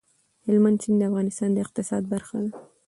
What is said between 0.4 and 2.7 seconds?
هلمند سیند د افغانستان د اقتصاد برخه ده.